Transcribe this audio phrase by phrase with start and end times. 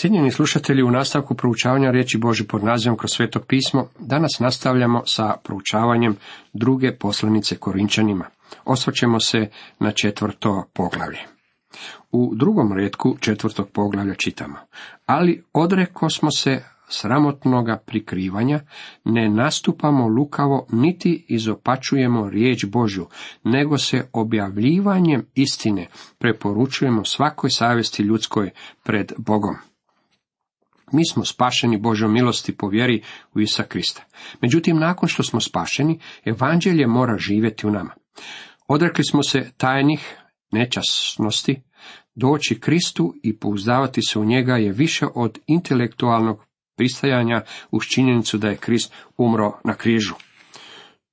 [0.00, 5.36] Cijenjeni slušatelji, u nastavku proučavanja riječi Boži pod nazivom kroz sveto pismo, danas nastavljamo sa
[5.44, 6.16] proučavanjem
[6.52, 8.24] druge poslanice Korinčanima.
[8.64, 11.18] Osvrćemo se na četvrto poglavlje.
[12.12, 14.56] U drugom redku četvrtog poglavlja čitamo,
[15.06, 18.60] ali odreko smo se sramotnoga prikrivanja,
[19.04, 23.06] ne nastupamo lukavo, niti izopačujemo riječ Božju,
[23.44, 25.86] nego se objavljivanjem istine
[26.18, 28.50] preporučujemo svakoj savjesti ljudskoj
[28.84, 29.56] pred Bogom.
[30.92, 33.02] Mi smo spašeni Božom milosti po vjeri
[33.34, 34.04] u Isa Krista.
[34.42, 37.94] Međutim, nakon što smo spašeni, evanđelje mora živjeti u nama.
[38.68, 40.16] Odrekli smo se tajnih
[40.52, 41.62] nečasnosti,
[42.14, 46.44] doći Kristu i pouzdavati se u njega je više od intelektualnog
[46.76, 50.14] pristajanja uz činjenicu da je Krist umro na križu.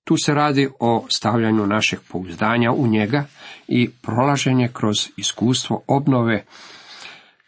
[0.04, 3.26] Tu se radi o stavljanju našeg pouzdanja u njega
[3.68, 6.46] i prolaženje kroz iskustvo obnove.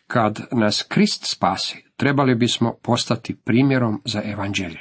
[0.08, 4.80] Kad nas Krist spasi, trebali bismo postati primjerom za evanđelje.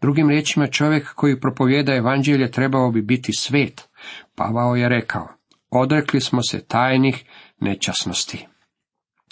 [0.00, 3.88] Drugim riječima, čovjek koji propovjeda evanđelje trebao bi biti svet.
[4.34, 5.28] Pavao je rekao,
[5.70, 7.24] odrekli smo se tajnih
[7.60, 8.46] nečasnosti.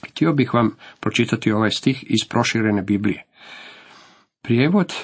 [0.08, 3.24] Htio bih vam pročitati ovaj stih iz proširene Biblije.
[4.42, 4.94] Prijevod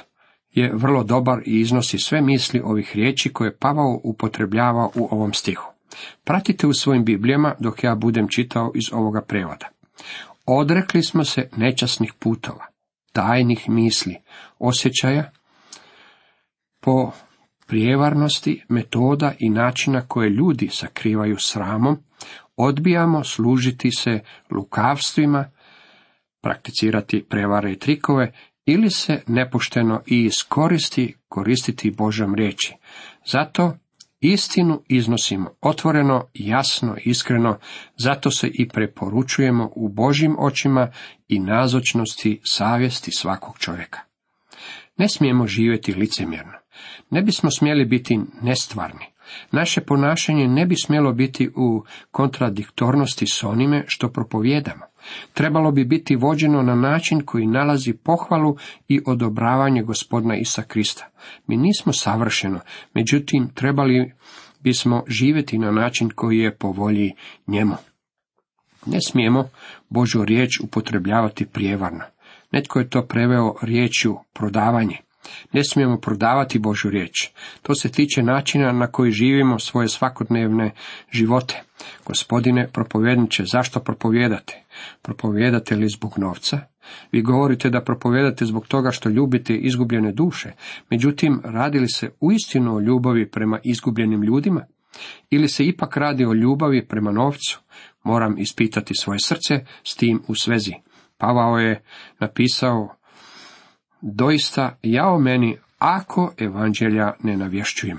[0.50, 5.72] je vrlo dobar i iznosi sve misli ovih riječi koje Pavao upotrebljava u ovom stihu.
[6.24, 9.68] Pratite u svojim Biblijama dok ja budem čitao iz ovoga prevoda.
[10.46, 12.66] Odrekli smo se nečasnih putova,
[13.12, 14.16] tajnih misli,
[14.58, 15.30] osjećaja,
[16.80, 17.12] po
[17.66, 21.98] prijevarnosti, metoda i načina koje ljudi sakrivaju sramom,
[22.56, 24.20] odbijamo služiti se
[24.50, 25.50] lukavstvima,
[26.40, 28.32] prakticirati prevare i trikove
[28.66, 32.74] ili se nepošteno i iskoristi koristiti Božom riječi.
[33.26, 33.76] Zato
[34.22, 37.58] istinu iznosimo otvoreno, jasno, iskreno,
[37.96, 40.90] zato se i preporučujemo u Božim očima
[41.28, 44.00] i nazočnosti savjesti svakog čovjeka.
[44.96, 46.52] Ne smijemo živjeti licemjerno.
[47.10, 49.06] Ne bismo smjeli biti nestvarni.
[49.50, 54.91] Naše ponašanje ne bi smjelo biti u kontradiktornosti s onime što propovjedamo.
[55.34, 58.56] Trebalo bi biti vođeno na način koji nalazi pohvalu
[58.88, 61.08] i odobravanje gospodina Isa Krista.
[61.46, 62.60] Mi nismo savršeno,
[62.94, 64.12] međutim trebali
[64.60, 67.12] bismo živjeti na način koji je po volji
[67.46, 67.74] njemu.
[68.86, 69.48] Ne smijemo
[69.88, 72.04] Božu riječ upotrebljavati prijevarno.
[72.52, 74.96] Netko je to preveo riječju prodavanje.
[75.52, 77.28] Ne smijemo prodavati Božu riječ.
[77.62, 80.70] To se tiče načina na koji živimo svoje svakodnevne
[81.10, 81.62] živote.
[82.06, 84.62] Gospodine propovjedniče, zašto propovjedate?
[85.02, 86.60] Propovjedate li zbog novca?
[87.12, 90.52] Vi govorite da propovjedate zbog toga što ljubite izgubljene duše,
[90.90, 94.66] međutim, radi li se uistinu o ljubavi prema izgubljenim ljudima?
[95.30, 97.60] Ili se ipak radi o ljubavi prema novcu?
[98.04, 100.72] Moram ispitati svoje srce s tim u svezi.
[101.18, 101.82] Pavao je
[102.20, 102.96] napisao
[104.02, 107.98] doista jao meni ako evanđelja ne navješćujem.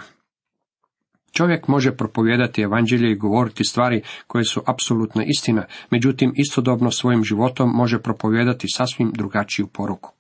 [1.32, 7.70] Čovjek može propovijedati evanđelje i govoriti stvari koje su apsolutna istina, međutim istodobno svojim životom
[7.70, 10.14] može propovijedati sasvim drugačiju poruku.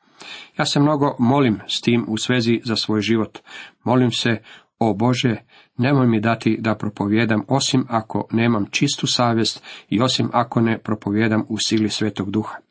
[0.57, 3.39] Ja se mnogo molim s tim u svezi za svoj život.
[3.83, 4.37] Molim se,
[4.79, 5.35] o Bože,
[5.77, 11.43] nemoj mi dati da propovijedam osim ako nemam čistu savjest i osim ako ne propovijedam
[11.49, 12.62] u sili Svetog Duha.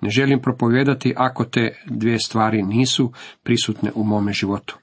[0.00, 3.12] Ne želim propovijedati ako te dvije stvari nisu
[3.42, 4.78] prisutne u mome životu.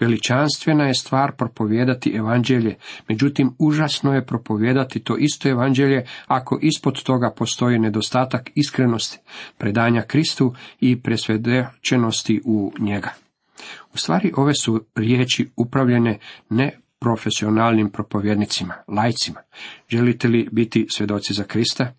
[0.00, 2.74] Veličanstvena je stvar propovijedati evanđelje,
[3.08, 9.18] međutim užasno je propovijedati to isto evanđelje ako ispod toga postoji nedostatak iskrenosti,
[9.58, 13.10] predanja Kristu i presvjedočenosti u njega.
[13.94, 16.18] U stvari ove su riječi upravljene
[16.50, 19.40] ne profesionalnim propovjednicima, lajcima.
[19.88, 21.92] Želite li biti svjedoci za Krista?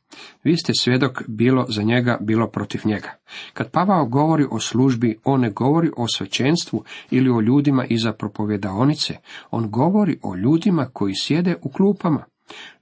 [0.43, 3.15] Vi ste svjedok bilo za njega, bilo protiv njega.
[3.53, 9.17] Kad Pavao govori o službi, on ne govori o svećenstvu ili o ljudima iza propovjedaonice,
[9.51, 12.23] on govori o ljudima koji sjede u klupama.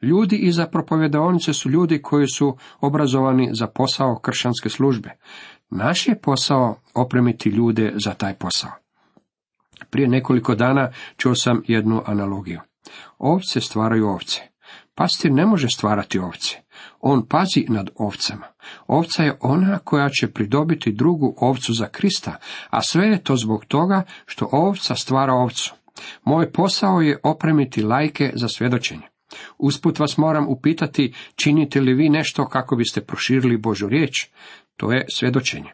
[0.01, 5.09] Ljudi iza propovjedaonice su ljudi koji su obrazovani za posao kršćanske službe.
[5.69, 8.86] Naš je posao opremiti ljude za taj posao.
[9.89, 12.59] Prije nekoliko dana čuo sam jednu analogiju.
[13.17, 14.41] Ovce stvaraju ovce.
[14.95, 16.57] Pastir ne može stvarati ovce.
[16.99, 18.45] On pazi nad ovcama.
[18.87, 22.35] Ovca je ona koja će pridobiti drugu ovcu za Krista,
[22.69, 25.73] a sve je to zbog toga što ovca stvara ovcu.
[26.23, 29.07] Moj posao je opremiti lajke za svjedočenje.
[29.57, 34.13] Usput vas moram upitati, činite li vi nešto kako biste proširili Božu riječ?
[34.77, 35.71] To je svjedočenje.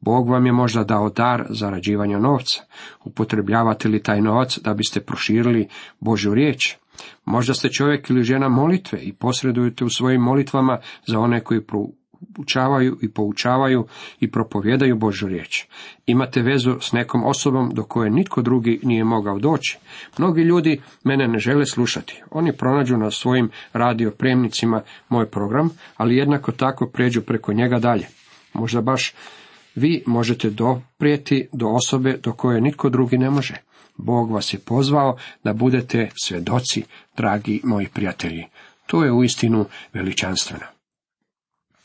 [0.00, 2.62] Bog vam je možda dao dar zarađivanja novca.
[3.04, 5.68] Upotrebljavate li taj novac da biste proširili
[6.00, 6.76] Božju riječ?
[7.24, 11.60] Možda ste čovjek ili žena molitve i posredujete u svojim molitvama za one koji
[12.38, 13.86] učavaju i poučavaju
[14.20, 15.66] i propovjedaju Božu riječ.
[16.06, 19.78] Imate vezu s nekom osobom do koje nitko drugi nije mogao doći.
[20.18, 22.22] Mnogi ljudi mene ne žele slušati.
[22.30, 28.06] Oni pronađu na svojim radiopremnicima moj program, ali jednako tako pređu preko njega dalje.
[28.58, 29.14] Možda baš
[29.74, 33.54] vi možete doprijeti do osobe do koje nitko drugi ne može.
[33.96, 36.82] Bog vas je pozvao da budete svedoci,
[37.16, 38.44] dragi moji prijatelji.
[38.86, 40.64] To je uistinu veličanstveno.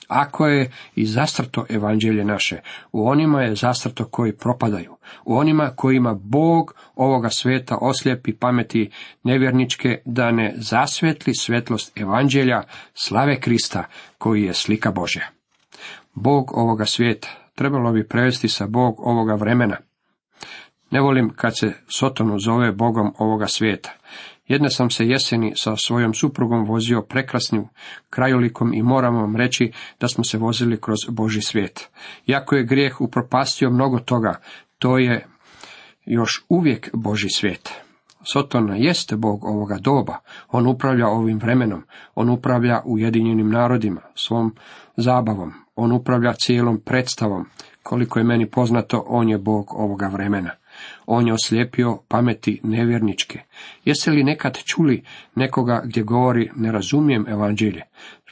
[0.07, 2.59] Ako je i zastrto evanđelje naše,
[2.91, 4.95] u onima je zastrto koji propadaju,
[5.25, 8.91] u onima kojima Bog ovoga sveta oslijepi pameti
[9.23, 12.63] nevjerničke da ne zasvetli svetlost evanđelja
[12.93, 13.83] slave Krista
[14.17, 15.40] koji je slika Božja.
[16.13, 19.77] Bog ovoga svijeta trebalo bi prevesti sa Bog ovoga vremena.
[20.91, 23.91] Ne volim kad se Sotonu zove Bogom ovoga svijeta.
[24.47, 27.67] Jedne sam se jeseni sa svojom suprugom vozio prekrasnim
[28.09, 31.89] krajolikom i moram vam reći da smo se vozili kroz Boži svijet.
[32.25, 34.39] Jako je grijeh upropastio mnogo toga,
[34.79, 35.27] to je
[36.05, 37.69] još uvijek Boži svijet.
[38.23, 40.17] Sotona jeste Bog ovoga doba,
[40.49, 41.83] on upravlja ovim vremenom,
[42.15, 44.55] on upravlja Ujedinjenim narodima, svom
[44.97, 47.45] zabavom, on upravlja cijelom predstavom,
[47.83, 50.51] koliko je meni poznato, on je Bog ovoga vremena.
[51.05, 53.39] On je oslijepio pameti nevjerničke.
[53.85, 55.03] Jeste li nekad čuli
[55.35, 57.81] nekoga gdje govori ne razumijem evanđelje?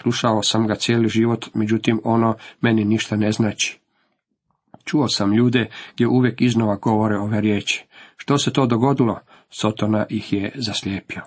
[0.02, 3.80] Slušao sam ga cijeli život, međutim ono meni ništa ne znači.
[4.86, 7.86] Čuo sam ljude gdje uvijek iznova govore ove riječi.
[8.18, 9.20] Što se to dogodilo?
[9.50, 11.22] Sotona ih je zaslijepio.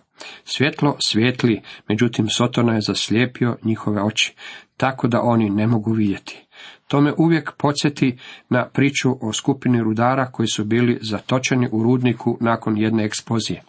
[0.44, 4.34] Svjetlo svijetli, međutim Sotona je zaslijepio njihove oči,
[4.76, 6.46] tako da oni ne mogu vidjeti.
[6.88, 12.38] To me uvijek podsjeti na priču o skupini rudara koji su bili zatočeni u rudniku
[12.40, 13.62] nakon jedne eksplozije.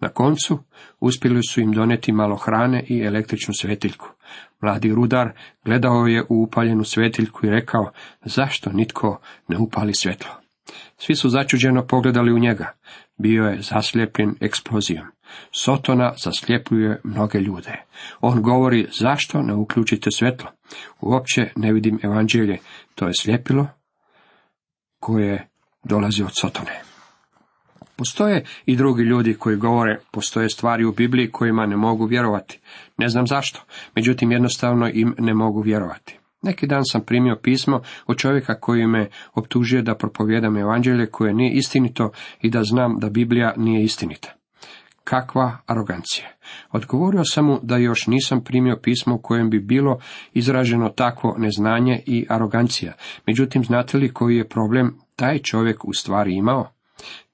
[0.00, 0.58] Na koncu
[1.00, 4.08] uspjeli su im doneti malo hrane i električnu svetiljku.
[4.60, 5.32] Mladi rudar
[5.64, 7.90] gledao je u upaljenu svetiljku i rekao,
[8.24, 10.39] zašto nitko ne upali svjetlo?
[11.02, 12.72] Svi su začuđeno pogledali u njega.
[13.18, 15.06] Bio je zaslijepljen eksplozijom.
[15.52, 17.84] Sotona zasljepljuje mnoge ljude.
[18.20, 20.50] On govori, zašto ne uključite svjetlo?
[21.00, 22.58] Uopće ne vidim evanđelje.
[22.94, 23.68] To je sljepilo
[25.00, 25.48] koje
[25.84, 26.80] dolazi od Sotone.
[27.96, 32.60] Postoje i drugi ljudi koji govore, postoje stvari u Bibliji kojima ne mogu vjerovati.
[32.98, 33.60] Ne znam zašto,
[33.96, 36.19] međutim jednostavno im ne mogu vjerovati.
[36.42, 41.52] Neki dan sam primio pismo od čovjeka koji me optužio da propovjedam evanđelje koje nije
[41.52, 42.10] istinito
[42.42, 44.32] i da znam da Biblija nije istinita.
[45.04, 46.28] Kakva arogancija.
[46.70, 49.98] Odgovorio sam mu da još nisam primio pismo u kojem bi bilo
[50.32, 52.92] izraženo takvo neznanje i arogancija.
[53.26, 56.79] Međutim, znate li koji je problem taj čovjek u stvari imao?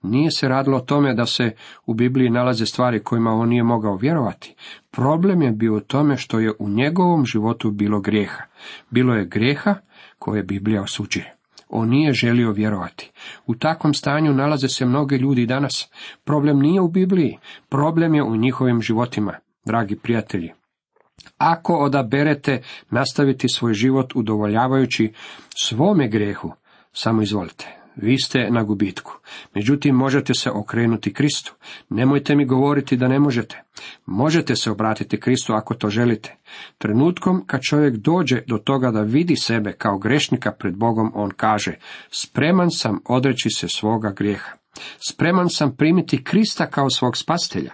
[0.02, 1.50] Nije se radilo o tome da se
[1.86, 4.54] u Bibliji nalaze stvari kojima on nije mogao vjerovati.
[4.90, 8.42] Problem je bio u tome što je u njegovom životu bilo grijeha.
[8.90, 9.74] Bilo je grijeha
[10.18, 11.34] koje Biblija osuđuje.
[11.68, 13.10] On nije želio vjerovati.
[13.46, 15.90] U takvom stanju nalaze se mnogi ljudi danas.
[16.24, 19.34] Problem nije u Bibliji, problem je u njihovim životima,
[19.64, 20.52] dragi prijatelji.
[21.38, 25.12] Ako odaberete nastaviti svoj život udovoljavajući
[25.54, 26.52] svome grijehu,
[26.92, 29.18] samo izvolite vi ste na gubitku.
[29.54, 31.54] Međutim, možete se okrenuti Kristu.
[31.88, 33.62] Nemojte mi govoriti da ne možete.
[34.06, 36.36] Možete se obratiti Kristu ako to želite.
[36.78, 41.74] Trenutkom kad čovjek dođe do toga da vidi sebe kao grešnika pred Bogom, on kaže,
[42.10, 44.52] spreman sam odreći se svoga grijeha.
[45.10, 47.72] Spreman sam primiti Krista kao svog spastelja.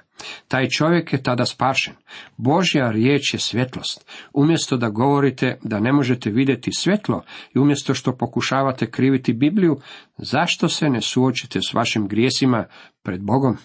[0.49, 1.95] Taj čovjek je tada spašen.
[2.37, 4.11] Božja riječ je svjetlost.
[4.35, 7.25] Umjesto da govorite da ne možete vidjeti svjetlo
[7.55, 9.81] i umjesto što pokušavate kriviti Bibliju,
[10.19, 12.65] zašto se ne suočite s vašim grijesima
[13.03, 13.57] pred Bogom?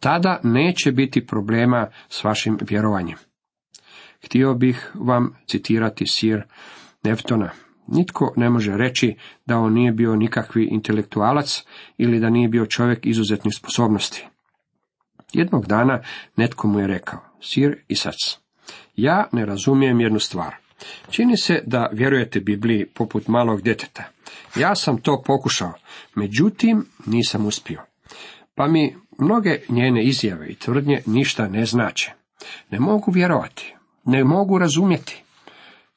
[0.00, 3.16] Tada neće biti problema s vašim vjerovanjem.
[4.24, 6.42] Htio bih vam citirati sir
[7.04, 7.50] Neftona.
[7.86, 9.16] Nitko ne može reći
[9.46, 11.64] da on nije bio nikakvi intelektualac
[11.98, 14.26] ili da nije bio čovjek izuzetnih sposobnosti.
[15.32, 16.02] Jednog dana
[16.36, 18.38] netko mu je rekao, sir Isac,
[18.96, 20.54] ja ne razumijem jednu stvar.
[21.10, 24.04] Čini se da vjerujete Bibliji poput malog djeteta.
[24.56, 25.72] Ja sam to pokušao,
[26.14, 27.82] međutim nisam uspio.
[28.54, 32.12] Pa mi mnoge njene izjave i tvrdnje ništa ne znače.
[32.70, 35.22] Ne mogu vjerovati, ne mogu razumjeti.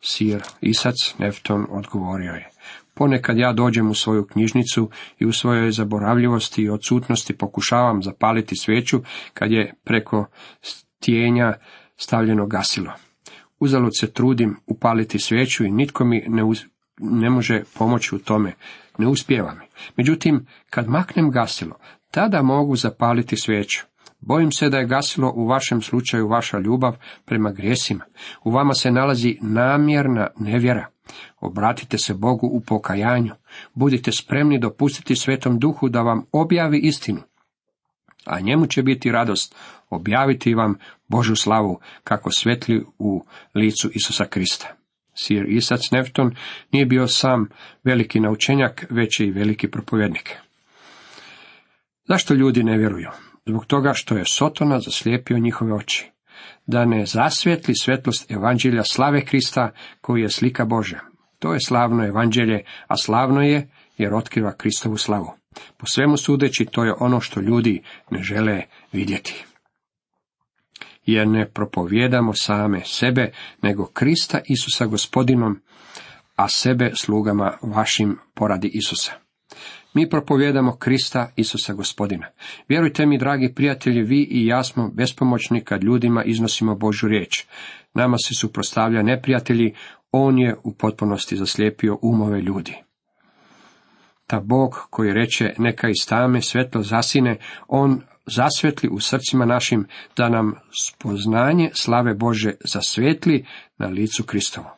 [0.01, 2.49] Sir Isac Nefton odgovorio je.
[2.93, 9.01] Ponekad ja dođem u svoju knjižnicu i u svojoj zaboravljivosti i odsutnosti pokušavam zapaliti sveću
[9.33, 10.25] kad je preko
[10.61, 11.53] stijenja
[11.97, 12.91] stavljeno gasilo.
[13.59, 16.43] Uzalud se trudim upaliti sveću i nitko mi ne,
[16.97, 18.53] ne može pomoći u tome.
[18.97, 19.65] Ne uspijeva mi.
[19.97, 21.75] Međutim, kad maknem gasilo,
[22.11, 23.85] tada mogu zapaliti sveću.
[24.19, 26.95] Bojim se da je gasilo u vašem slučaju vaša ljubav
[27.25, 28.05] prema grijesima.
[28.43, 30.92] U vama se nalazi namjerna nevjera.
[31.39, 33.33] Obratite se Bogu u pokajanju.
[33.73, 37.21] Budite spremni dopustiti Svetom Duhu da vam objavi istinu.
[38.25, 39.55] A njemu će biti radost
[39.89, 40.75] objaviti vam
[41.07, 44.75] Božu slavu kako svetli u licu Isusa Krista.
[45.15, 46.35] Sir Isac Nefton
[46.71, 47.49] nije bio sam
[47.83, 50.37] veliki naučenjak, već i veliki propovjednik.
[52.07, 53.09] Zašto ljudi ne vjeruju?
[53.45, 56.11] Zbog toga što je Sotona zaslijepio njihove oči.
[56.65, 59.71] Da ne zasvijetli svetlost evanđelja slave Krista
[60.01, 60.99] koji je slika Božja.
[61.39, 65.31] To je slavno evanđelje, a slavno je jer otkriva Kristovu slavu.
[65.77, 69.45] Po svemu sudeći to je ono što ljudi ne žele vidjeti.
[71.05, 73.31] Jer ne propovjedamo same sebe,
[73.61, 75.61] nego Krista Isusa gospodinom,
[76.35, 79.22] a sebe slugama vašim poradi Isusa.
[79.93, 82.27] Mi propovjedamo Krista Isusa gospodina.
[82.67, 87.45] Vjerujte mi, dragi prijatelji, vi i ja smo bespomoćni kad ljudima iznosimo Božu riječ.
[87.93, 89.73] Nama se suprostavlja neprijatelji,
[90.11, 92.75] on je u potpunosti zaslijepio umove ljudi.
[94.27, 100.29] Ta Bog koji reče neka iz tame svetlo zasine, on zasvetli u srcima našim da
[100.29, 103.45] nam spoznanje slave Bože zasvetli
[103.77, 104.77] na licu Kristovo.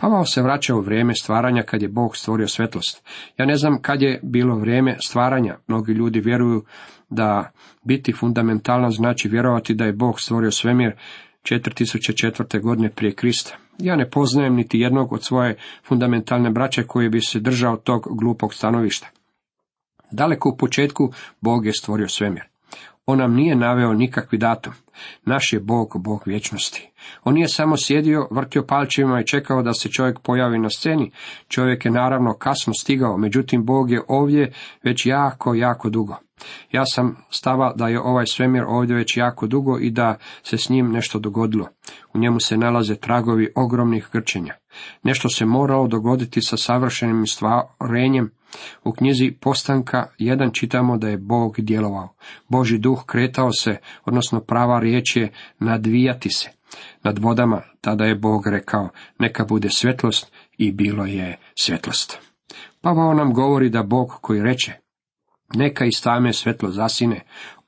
[0.00, 3.02] Pavao se vraća u vrijeme stvaranja kad je Bog stvorio svetlost.
[3.38, 5.56] Ja ne znam kad je bilo vrijeme stvaranja.
[5.66, 6.64] Mnogi ljudi vjeruju
[7.10, 7.50] da
[7.84, 10.92] biti fundamentalno znači vjerovati da je Bog stvorio svemir
[11.42, 12.60] 4004.
[12.62, 13.56] godine prije Krista.
[13.78, 18.54] Ja ne poznajem niti jednog od svoje fundamentalne braće koji bi se držao tog glupog
[18.54, 19.08] stanovišta.
[20.10, 22.42] Daleko u početku Bog je stvorio svemir.
[23.06, 24.72] On nam nije naveo nikakvi datum.
[25.24, 26.90] Naš je Bog, Bog vječnosti.
[27.24, 31.12] On nije samo sjedio, vrtio palčevima i čekao da se čovjek pojavi na sceni.
[31.48, 36.16] Čovjek je naravno kasno stigao, međutim Bog je ovdje već jako, jako dugo.
[36.72, 40.68] Ja sam stava da je ovaj svemir ovdje već jako dugo i da se s
[40.68, 41.68] njim nešto dogodilo.
[42.14, 44.54] U njemu se nalaze tragovi ogromnih grčenja.
[45.02, 48.30] Nešto se moralo dogoditi sa savršenim stvarenjem.
[48.84, 52.14] U knjizi Postanka jedan čitamo da je Bog djelovao.
[52.48, 56.50] Boži duh kretao se, odnosno prava riječ je nadvijati se.
[57.02, 58.88] Nad vodama tada je Bog rekao,
[59.18, 62.18] neka bude svjetlost i bilo je svjetlost.
[62.80, 64.72] Pavao nam govori da Bog koji reče,
[65.54, 67.20] neka iz tame svetlo zasine,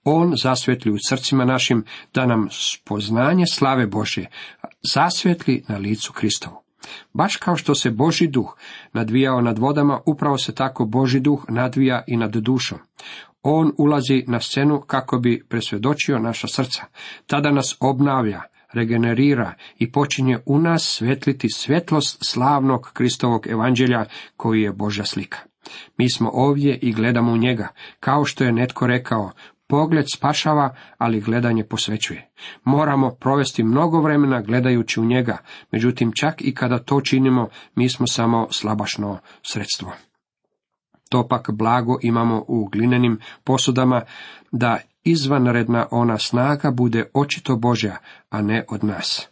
[0.05, 1.85] on zasvetli u srcima našim,
[2.15, 4.27] da nam spoznanje slave Bože
[4.93, 6.62] zasvetli na licu Kristovu.
[7.13, 8.57] Baš kao što se Boži duh
[8.93, 12.79] nadvijao nad vodama, upravo se tako Boži duh nadvija i nad dušom.
[13.43, 16.83] On ulazi na scenu kako bi presvjedočio naša srca.
[17.27, 24.05] Tada nas obnavlja, regenerira i počinje u nas svetliti svjetlost slavnog Kristovog evanđelja
[24.37, 25.39] koji je Božja slika.
[25.99, 27.69] Mi smo ovdje i gledamo u njega,
[28.01, 29.31] kao što je netko rekao,
[29.73, 32.31] pogled spašava, ali gledanje posvećuje.
[32.65, 35.39] Moramo provesti mnogo vremena gledajući u njega,
[35.71, 39.93] međutim čak i kada to činimo, mi smo samo slabašno sredstvo.
[41.09, 44.03] To pak blago imamo u glinenim posudama,
[44.51, 47.97] da izvanredna ona snaga bude očito Božja,
[48.31, 49.29] a ne od nas.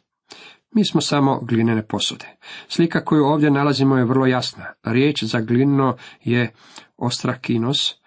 [0.74, 2.26] Mi smo samo glinene posude.
[2.68, 4.64] Slika koju ovdje nalazimo je vrlo jasna.
[4.84, 6.52] Riječ za glino je
[6.96, 7.99] ostrakinos,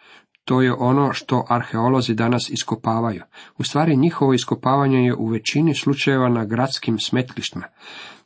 [0.46, 3.22] to je ono što arheolozi danas iskopavaju.
[3.58, 7.66] U stvari njihovo iskopavanje je u većini slučajeva na gradskim smetlištima,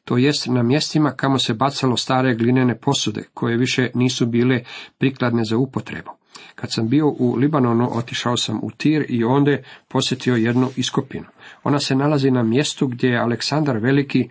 [0.08, 4.64] to jest na mjestima kamo se bacalo stare glinene posude, koje više nisu bile
[4.98, 6.12] prikladne za upotrebu.
[6.56, 9.58] Kad sam bio u Libanonu, otišao sam u Tir i onda
[9.88, 11.26] posjetio jednu iskopinu.
[11.64, 14.30] Ona se nalazi na mjestu gdje je Aleksandar Veliki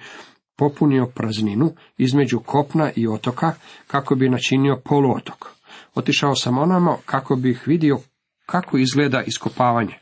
[0.57, 3.52] popunio prazninu između kopna i otoka
[3.87, 5.56] kako bi načinio poluotok.
[5.97, 7.99] Otišao sam onamo kako bih vidio
[8.47, 9.95] kako izgleda iskopavanje.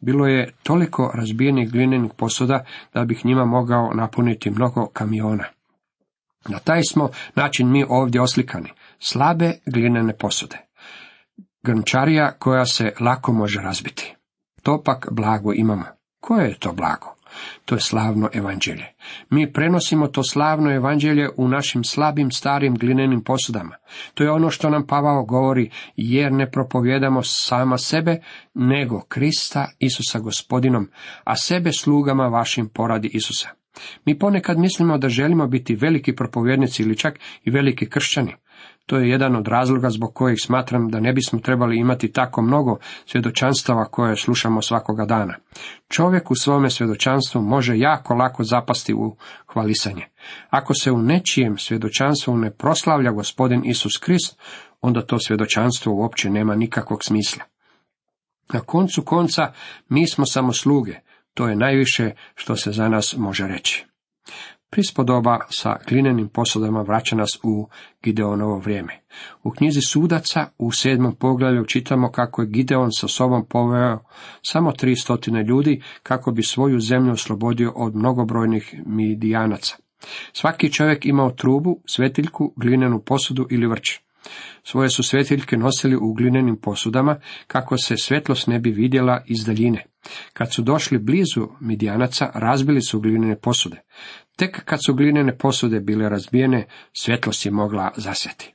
[0.00, 2.64] Bilo je toliko razbijenih glinenih posuda
[2.94, 5.44] da bih njima mogao napuniti mnogo kamiona.
[6.48, 10.58] Na taj smo način mi ovdje oslikani, slabe glinene posude.
[11.62, 14.14] Grnčarija koja se lako može razbiti.
[14.62, 15.84] To pak blago imamo.
[16.20, 17.17] Koje je to blago?
[17.64, 18.86] To je slavno evanđelje.
[19.30, 23.76] Mi prenosimo to slavno evanđelje u našim slabim starim glinenim posudama.
[24.14, 28.20] To je ono što nam Pavao govori, jer ne propovjedamo sama sebe,
[28.54, 30.88] nego Krista Isusa gospodinom,
[31.24, 33.48] a sebe slugama vašim poradi Isusa.
[34.04, 38.34] Mi ponekad mislimo da želimo biti veliki propovjednici ili čak i veliki kršćani.
[38.88, 42.76] To je jedan od razloga zbog kojih smatram da ne bismo trebali imati tako mnogo
[43.06, 45.34] svjedočanstava koje slušamo svakoga dana.
[45.88, 49.16] Čovjek u svome svjedočanstvu može jako lako zapasti u
[49.52, 50.06] hvalisanje.
[50.50, 54.38] Ako se u nečijem svjedočanstvu ne proslavlja gospodin Isus Krist,
[54.80, 57.44] onda to svjedočanstvo uopće nema nikakvog smisla.
[58.52, 59.52] Na koncu konca
[59.88, 60.94] mi smo samo sluge,
[61.34, 63.86] to je najviše što se za nas može reći.
[64.70, 67.68] Prispodoba sa glinenim posudama vraća nas u
[68.02, 69.00] Gideonovo vrijeme.
[69.42, 73.98] U knjizi sudaca u sedmom poglavlju čitamo kako je Gideon sa sobom poveo
[74.42, 79.76] samo tri stotine ljudi kako bi svoju zemlju oslobodio od mnogobrojnih midijanaca.
[80.32, 83.98] Svaki čovjek imao trubu, svetiljku, glinenu posudu ili vrč.
[84.62, 89.84] Svoje su svetiljke nosili u glinenim posudama, kako se svetlost ne bi vidjela iz daljine.
[90.32, 93.80] Kad su došli blizu Midijanaca, razbili su glinene posude.
[94.36, 98.54] Tek kad su glinene posude bile razbijene, svjetlost je mogla zasjeti.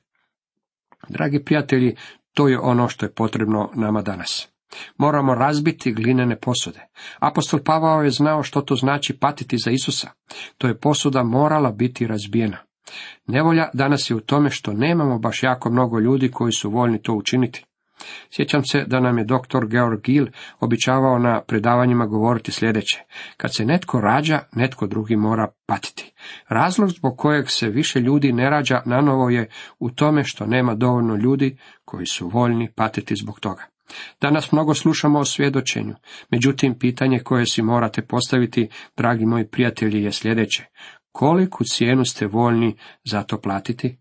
[1.10, 1.96] Dragi prijatelji,
[2.34, 4.48] to je ono što je potrebno nama danas.
[4.98, 6.88] Moramo razbiti glinene posude.
[7.20, 10.10] Apostol Pavao je znao što to znači patiti za Isusa.
[10.58, 12.58] To je posuda morala biti razbijena.
[13.28, 17.14] Nevolja danas je u tome što nemamo baš jako mnogo ljudi koji su voljni to
[17.14, 17.66] učiniti.
[18.32, 20.28] Sjećam se da nam je doktor Georg Gil
[20.60, 23.04] običavao na predavanjima govoriti sljedeće.
[23.38, 26.14] Kad se netko rađa, netko drugi mora patiti.
[26.48, 30.76] Razlog zbog kojeg se više ljudi ne rađa na novo je u tome što nema
[30.76, 33.64] dovoljno ljudi koji su voljni patiti zbog toga.
[34.22, 35.96] Danas mnogo slušamo o svjedočenju,
[36.30, 40.66] međutim pitanje koje si morate postaviti, dragi moji prijatelji, je sljedeće.
[41.12, 43.98] Koliku cijenu ste voljni za to platiti?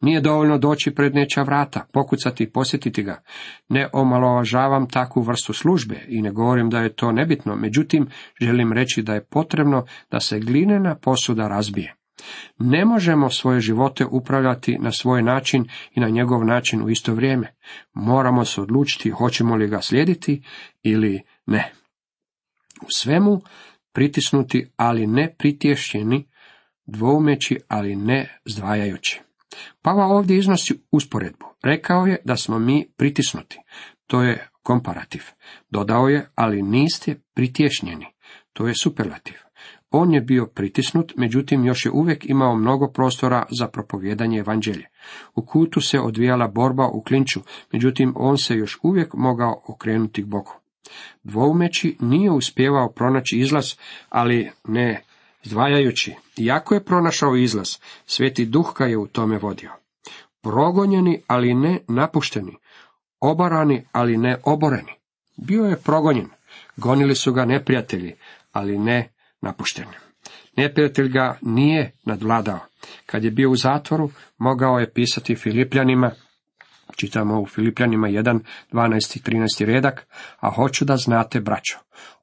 [0.00, 3.22] Nije dovoljno doći pred neča vrata, pokucati i posjetiti ga.
[3.68, 8.08] Ne omalovažavam takvu vrstu službe i ne govorim da je to nebitno, međutim
[8.40, 11.94] želim reći da je potrebno da se glinena posuda razbije.
[12.58, 15.64] Ne možemo svoje živote upravljati na svoj način
[15.94, 17.54] i na njegov način u isto vrijeme.
[17.94, 20.42] Moramo se odlučiti hoćemo li ga slijediti
[20.82, 21.72] ili ne.
[22.82, 23.40] U svemu
[23.92, 26.28] pritisnuti, ali ne pritješćeni,
[26.86, 29.20] dvoumeći, ali ne zdvajajući.
[29.82, 31.46] Pava ovdje iznosi usporedbu.
[31.62, 33.58] Rekao je da smo mi pritisnuti.
[34.06, 35.22] To je komparativ.
[35.70, 38.06] Dodao je, ali niste pritješnjeni.
[38.52, 39.34] To je superlativ.
[39.90, 44.86] On je bio pritisnut, međutim još je uvijek imao mnogo prostora za propovjedanje evanđelje.
[45.34, 47.40] U kutu se odvijala borba u klinču,
[47.72, 50.56] međutim on se još uvijek mogao okrenuti k boku.
[51.22, 53.74] Dvoumeći nije uspjevao pronaći izlaz,
[54.08, 55.02] ali ne
[55.42, 56.14] zdvajajući.
[56.36, 57.68] Iako je pronašao izlaz,
[58.06, 59.70] sveti duh ga je u tome vodio.
[60.42, 62.56] Progonjeni, ali ne napušteni.
[63.20, 64.92] Obarani, ali ne oboreni.
[65.36, 66.28] Bio je progonjen.
[66.76, 68.14] Gonili su ga neprijatelji,
[68.52, 69.08] ali ne
[69.40, 69.92] napušteni.
[70.56, 72.58] Neprijatelj ga nije nadvladao.
[73.06, 76.10] Kad je bio u zatvoru, mogao je pisati Filipljanima,
[76.96, 78.40] čitamo u Filipljanima 1,
[78.72, 80.06] 12 i 13 redak,
[80.40, 81.78] a hoću da znate, braćo,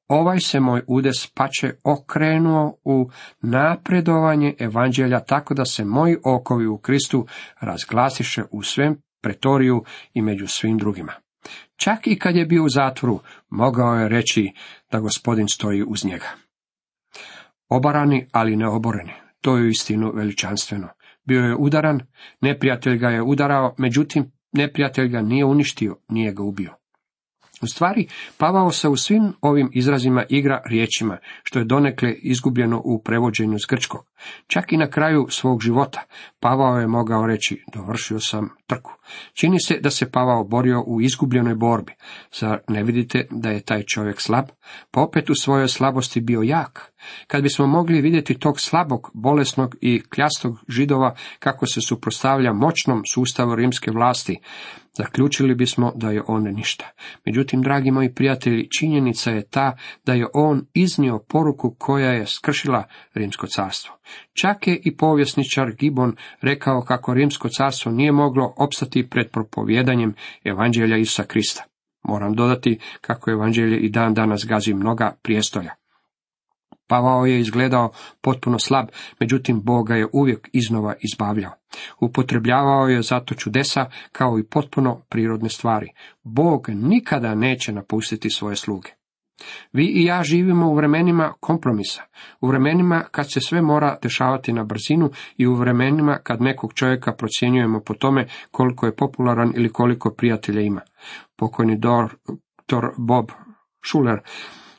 [0.08, 3.10] ovaj se moj udes pače okrenuo u
[3.42, 7.28] napredovanje evanđelja tako da se moji okovi u Kristu
[7.60, 11.14] razglasiše u svem pretoriju i među svim drugima.
[11.76, 14.52] Čak i kad je bio u zatvoru, mogao je reći
[14.92, 16.28] da gospodin stoji uz njega.
[17.70, 19.14] Obarani, ali ne oboreni.
[19.42, 20.88] To je istinu veličanstveno.
[21.24, 22.00] Bio je udaran,
[22.42, 26.77] neprijatelj ga je udarao, međutim, neprijatelj ga nije uništio, nije ga ubio.
[27.62, 33.02] U stvari, Pavao se u svim ovim izrazima igra riječima, što je donekle izgubljeno u
[33.04, 34.06] prevođenju s grčkog.
[34.48, 36.04] Čak i na kraju svog života,
[36.40, 38.92] Pavao je mogao reći, dovršio sam trku.
[39.34, 41.94] Čini se da se Pavao borio u izgubljenoj borbi.
[42.40, 44.46] Zar ne vidite da je taj čovjek slab?
[44.92, 46.94] Pa opet u svojoj slabosti bio jak.
[47.28, 53.56] Kad bismo mogli vidjeti tog slabog, bolesnog i kljastog židova kako se suprostavlja moćnom sustavu
[53.56, 54.40] rimske vlasti,
[54.98, 56.92] zaključili bismo da je on ništa.
[57.26, 62.84] Međutim, dragi moji prijatelji, činjenica je ta da je on iznio poruku koja je skršila
[63.14, 63.96] rimsko carstvo.
[64.34, 70.98] Čak je i povjesničar Gibon rekao kako rimsko carstvo nije moglo opstati pred propovjedanjem evanđelja
[70.98, 71.64] Isusa Krista.
[72.04, 75.72] Moram dodati kako evanđelje i dan danas gazi mnoga prijestolja.
[76.88, 78.88] Pavao je izgledao potpuno slab,
[79.20, 81.52] međutim Boga je uvijek iznova izbavljao.
[82.00, 85.88] Upotrebljavao je zato čudesa kao i potpuno prirodne stvari.
[86.24, 88.90] Bog nikada neće napustiti svoje sluge.
[89.74, 92.04] Vi i ja živimo u vremenima kompromisa,
[92.42, 97.14] u vremenima kad se sve mora dešavati na brzinu i u vremenima kad nekog čovjeka
[97.14, 100.82] procjenjujemo po tome koliko je popularan ili koliko prijatelja ima.
[101.36, 103.32] Pokojni doktor Bob
[103.86, 104.20] Schuller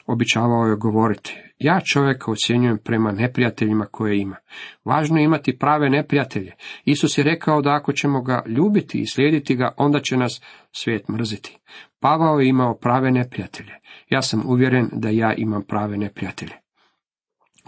[0.08, 4.36] običavao je govoriti, ja čovjeka ocjenjujem prema neprijateljima koje ima.
[4.84, 6.52] Važno je imati prave neprijatelje.
[6.84, 10.42] Isus je rekao da ako ćemo ga ljubiti i slijediti ga, onda će nas
[10.72, 11.58] svijet mrziti.
[12.00, 13.72] Pavao je imao prave neprijatelje.
[14.10, 16.52] Ja sam uvjeren da ja imam prave neprijatelje.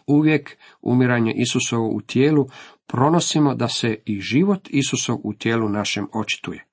[0.06, 2.46] Uvijek umiranje Isusovo u tijelu
[2.86, 6.69] pronosimo da se i život Isusov u tijelu našem očituje.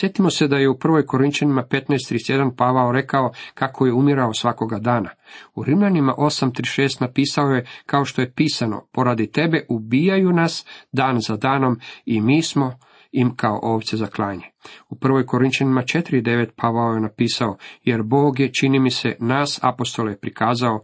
[0.00, 5.10] Sjetimo se da je u prvoj Korinčanima 15.31 Pavao rekao kako je umirao svakoga dana.
[5.54, 11.36] U Rimljanima 8.36 napisao je kao što je pisano, poradi tebe ubijaju nas dan za
[11.36, 12.72] danom i mi smo
[13.12, 14.44] im kao ovce za klanje.
[14.88, 20.16] U prvoj Korinčanima 4.9 Pavao je napisao, jer Bog je, čini mi se, nas apostole
[20.20, 20.82] prikazao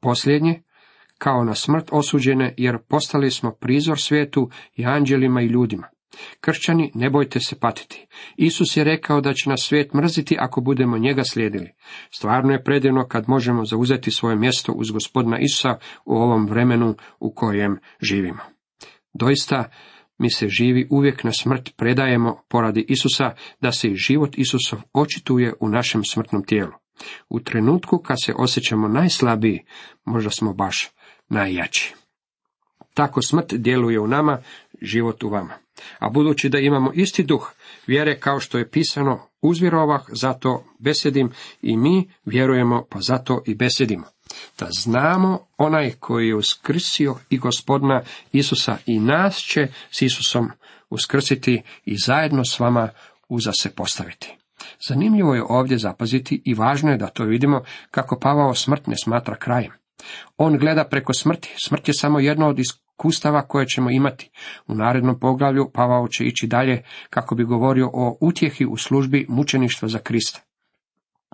[0.00, 0.62] posljednje,
[1.18, 5.93] kao na smrt osuđene, jer postali smo prizor svijetu i anđelima i ljudima.
[6.40, 8.06] Kršćani, ne bojte se patiti.
[8.36, 11.70] Isus je rekao da će nas svijet mrziti ako budemo njega slijedili.
[12.10, 17.34] Stvarno je predivno kad možemo zauzeti svoje mjesto uz gospodina Isusa u ovom vremenu u
[17.34, 18.40] kojem živimo.
[19.14, 19.70] Doista,
[20.18, 25.54] mi se živi uvijek na smrt predajemo poradi Isusa, da se i život Isusov očituje
[25.60, 26.72] u našem smrtnom tijelu.
[27.28, 29.64] U trenutku kad se osjećamo najslabiji,
[30.04, 30.90] možda smo baš
[31.28, 31.94] najjači.
[32.94, 34.42] Tako smrt djeluje u nama,
[34.82, 35.54] život u vama.
[35.98, 37.52] A budući da imamo isti duh
[37.86, 41.32] vjere kao što je pisano, uzvjerovah, zato besedim
[41.62, 44.04] i mi vjerujemo, pa zato i besedimo.
[44.58, 50.50] Da znamo onaj koji je uskrsio i gospodina Isusa i nas će s Isusom
[50.90, 52.88] uskrsiti i zajedno s vama
[53.28, 54.36] uza se postaviti.
[54.88, 59.36] Zanimljivo je ovdje zapaziti i važno je da to vidimo kako Pavao smrt ne smatra
[59.36, 59.72] krajem.
[60.36, 61.54] On gleda preko smrti.
[61.64, 62.58] Smrt je samo jedno od
[62.94, 64.30] iskustava koje ćemo imati.
[64.66, 69.88] U narednom poglavlju Pavao će ići dalje kako bi govorio o utjehi u službi mučeništva
[69.88, 70.40] za Krista.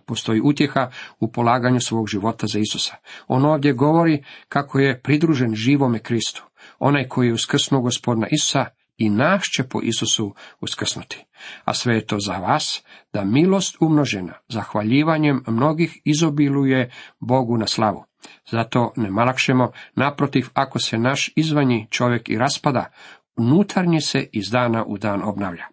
[0.07, 2.97] Postoji utjeha u polaganju svog života za Isusa.
[3.29, 6.45] On ovdje govori kako je pridružen živome Kristu.
[6.79, 8.67] Onaj koji je uskrsnuo gospodina Isusa
[9.01, 11.25] i nas će po Isusu uskrsnuti.
[11.65, 12.83] A sve je to za vas,
[13.13, 18.05] da milost umnožena, zahvaljivanjem mnogih izobiluje Bogu na slavu.
[18.51, 22.91] Zato ne malakšemo, naprotiv, ako se naš izvanji čovjek i raspada,
[23.37, 25.65] unutarnje se iz dana u dan obnavlja.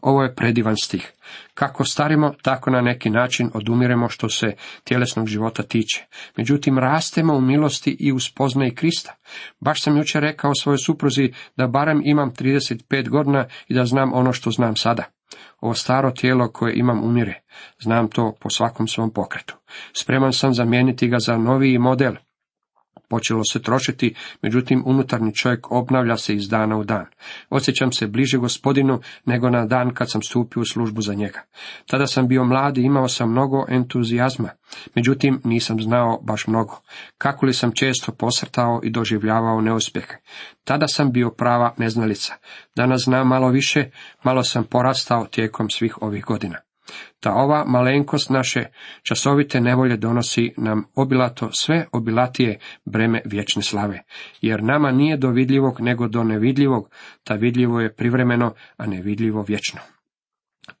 [0.00, 1.12] Ovo je predivan stih.
[1.54, 4.52] Kako starimo, tako na neki način odumiremo što se
[4.84, 6.04] tjelesnog života tiče.
[6.36, 9.14] Međutim, rastemo u milosti i u spoznaji Krista.
[9.60, 14.32] Baš sam jučer rekao svojoj supruzi da barem imam 35 godina i da znam ono
[14.32, 15.04] što znam sada.
[15.60, 17.40] Ovo staro tijelo koje imam umire.
[17.80, 19.56] Znam to po svakom svom pokretu.
[19.92, 22.14] Spreman sam zamijeniti ga za noviji model.
[23.12, 27.06] Počelo se trošiti, međutim unutarnji čovjek obnavlja se iz dana u dan.
[27.50, 31.40] Osjećam se bliže gospodinu nego na dan kad sam stupio u službu za njega.
[31.86, 34.48] Tada sam bio mlad i imao sam mnogo entuzijazma,
[34.94, 36.80] međutim nisam znao baš mnogo.
[37.18, 40.16] Kako li sam često posrtao i doživljavao neuspjehe.
[40.64, 42.34] Tada sam bio prava neznalica.
[42.76, 43.90] Danas znam malo više,
[44.22, 46.71] malo sam porastao tijekom svih ovih godina.
[47.20, 48.64] Ta ova malenkost naše
[49.02, 54.02] časovite nevolje donosi nam obilato sve obilatije breme vječne slave,
[54.40, 56.90] jer nama nije do vidljivog nego do nevidljivog,
[57.24, 59.80] ta vidljivo je privremeno, a nevidljivo vječno.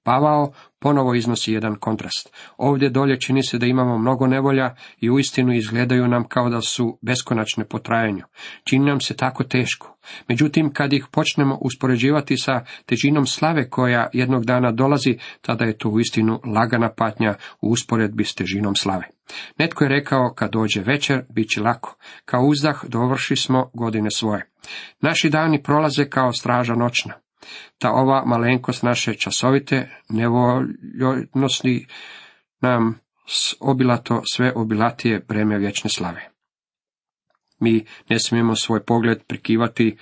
[0.02, 2.34] Pavao ponovo iznosi jedan kontrast.
[2.56, 6.98] Ovdje dolje čini se da imamo mnogo nevolja i uistinu izgledaju nam kao da su
[7.02, 8.24] beskonačne po trajanju.
[8.64, 9.96] Čini nam se tako teško.
[10.28, 15.88] Međutim, kad ih počnemo uspoređivati sa težinom slave koja jednog dana dolazi, tada je to
[15.88, 19.08] uistinu lagana patnja u usporedbi s težinom slave.
[19.58, 21.96] Netko je rekao, kad dođe večer, bit će lako.
[22.24, 24.50] Kao uzdah dovrši smo godine svoje.
[25.00, 27.21] Naši dani prolaze kao straža noćna
[27.78, 31.86] ta ova malenkost naše časovite nevoljnosti
[32.60, 33.00] nam
[33.60, 36.28] obilato sve obilatije breme vječne slave.
[37.60, 39.96] Mi ne smijemo svoj pogled prikivati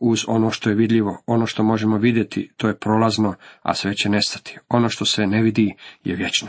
[0.00, 4.08] uz ono što je vidljivo, ono što možemo vidjeti, to je prolazno, a sve će
[4.08, 4.58] nestati.
[4.68, 6.48] Ono što se ne vidi je vječno.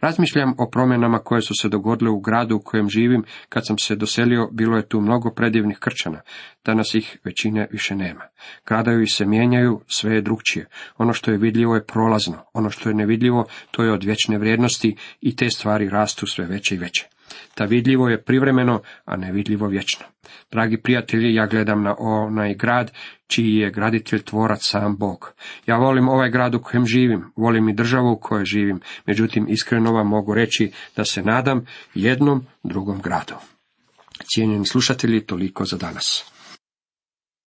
[0.00, 3.96] Razmišljam o promjenama koje su se dogodile u gradu u kojem živim, kad sam se
[3.96, 6.20] doselio, bilo je tu mnogo predivnih krčana,
[6.64, 8.24] danas ih većine više nema.
[8.66, 10.66] Gradovi se mijenjaju, sve je drugčije.
[10.98, 14.96] Ono što je vidljivo je prolazno, ono što je nevidljivo, to je od vječne vrijednosti
[15.20, 17.15] i te stvari rastu sve veće i veće.
[17.54, 20.06] Ta vidljivo je privremeno, a nevidljivo vječno.
[20.50, 22.92] Dragi prijatelji, ja gledam na onaj grad,
[23.26, 25.32] čiji je graditelj tvorac sam Bog.
[25.66, 29.92] Ja volim ovaj grad u kojem živim, volim i državu u kojoj živim, međutim iskreno
[29.92, 33.34] vam mogu reći da se nadam jednom drugom gradu.
[34.24, 36.35] Cijenjeni slušatelji, toliko za danas.